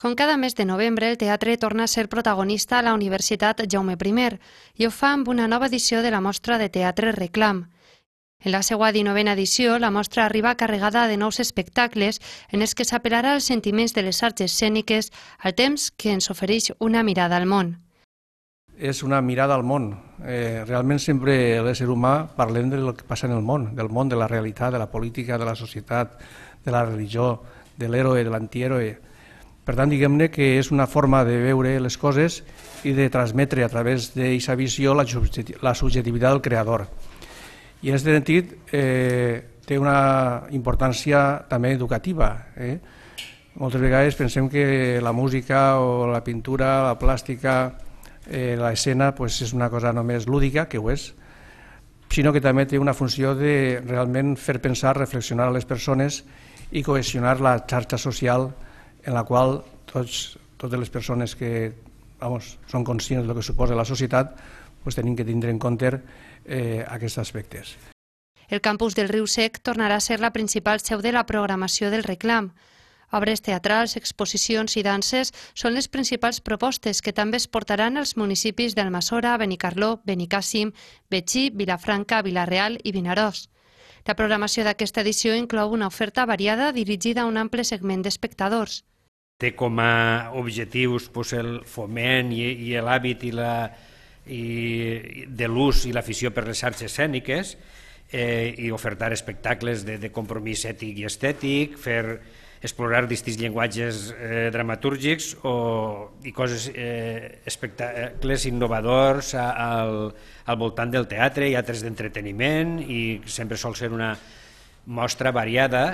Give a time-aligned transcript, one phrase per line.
[0.00, 3.98] Com cada mes de novembre, el teatre torna a ser protagonista a la Universitat Jaume
[4.00, 4.38] I
[4.80, 7.68] i ho fa amb una nova edició de la mostra de teatre Reclam.
[8.40, 12.86] En la seva 19a edició, la mostra arriba carregada de nous espectacles en els que
[12.88, 17.44] s'apel·larà als sentiments de les arts escèniques al temps que ens ofereix una mirada al
[17.44, 17.76] món.
[18.78, 20.00] És una mirada al món.
[20.24, 24.16] Eh, realment sempre l'ésser humà parlem del que passa en el món, del món, de
[24.16, 26.16] la realitat, de la política, de la societat,
[26.64, 27.42] de la religió,
[27.76, 29.09] de l'héroe, de l'antihéroe.
[29.70, 32.40] Per tant, diguem-ne que és una forma de veure les coses
[32.82, 36.88] i de transmetre a través d'aquesta visió la subjectivitat del creador.
[37.78, 42.32] I en aquest sentit eh, té una importància també educativa.
[42.58, 42.80] Eh?
[43.62, 47.54] Moltes vegades pensem que la música o la pintura, la plàstica,
[48.26, 51.12] eh, l'escena pues, és una cosa només lúdica, que ho és,
[52.10, 56.24] sinó que també té una funció de realment fer pensar, reflexionar a les persones
[56.74, 58.50] i cohesionar la xarxa social
[59.04, 61.72] en la qual tots, totes les persones que
[62.20, 64.34] vamos, són conscients del que suposa la societat
[64.84, 65.92] pues, tenim que tindre en compte
[66.44, 67.76] eh, aquests aspectes.
[68.50, 72.02] El campus del Riu Sec tornarà a ser la principal seu de la programació del
[72.02, 72.50] reclam.
[73.10, 78.76] Obres teatrals, exposicions i danses són les principals propostes que també es portaran als municipis
[78.78, 80.70] d'Almassora, Benicarló, Benicàssim,
[81.10, 83.48] Betxí, Vilafranca, Vilareal i Vinaròs.
[84.08, 88.82] La programació d'aquesta edició inclou una oferta variada dirigida a un ample segment d'espectadors.
[89.40, 93.52] Té com a objectius pues, el foment i, i l'hàbit i la,
[94.26, 97.56] i de l'ús i l'afició per les arts escèniques
[98.12, 102.02] eh, i ofertar espectacles de, de compromís ètic i estètic, fer
[102.60, 110.12] explorar distints llenguatges eh, dramatúrgics o, i coses, eh, espectacles innovadors a, al,
[110.44, 114.12] al voltant del teatre i altres d'entreteniment i sempre sol ser una
[114.86, 115.84] mostra variada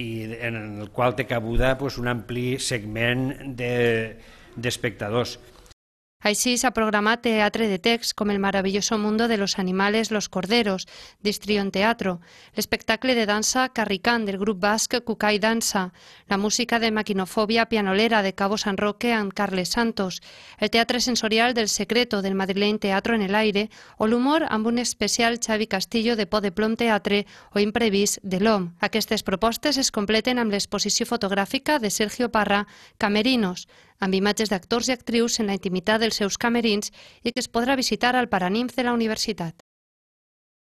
[0.00, 5.36] i en el qual té cabuda pues, un ampli segment d'espectadors.
[5.36, 5.53] De,
[6.24, 10.86] Així s'ha programat teatre de text com El maravilloso mundo de los animales Los Corderos,
[11.20, 12.22] d'Istrion Teatro,
[12.56, 15.92] l'espectacle de dansa Carricán del grup basc Cucai Dansa,
[16.26, 20.22] la música de maquinofòbia pianolera de Cabo San Roque amb Carles Santos,
[20.58, 23.68] el teatre sensorial del Secreto del madrileny Teatro en el Aire
[23.98, 28.40] o l'humor amb un especial Xavi Castillo de Po de Plom Teatre o Imprevist de
[28.40, 28.72] l'OM.
[28.80, 32.64] Aquestes propostes es completen amb l'exposició fotogràfica de Sergio Parra
[32.96, 33.68] Camerinos,
[34.00, 36.92] amb imatges d'actors i actrius en la intimitat dels seus camerins
[37.22, 39.63] i que es podrà visitar al Paranimf de la universitat.